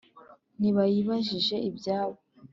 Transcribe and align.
ntibayibajije 0.59 1.55
ibyabo 1.69 2.17